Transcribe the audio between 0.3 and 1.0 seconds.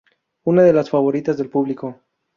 Una de las